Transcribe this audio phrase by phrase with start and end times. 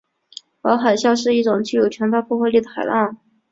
[0.61, 3.19] 而海啸是一种具有强大破坏力的海浪。